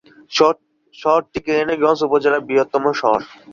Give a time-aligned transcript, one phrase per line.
[0.95, 3.19] শহরটি কোম্পানীগঞ্জ উপজেলার বৃহত্তম শহর।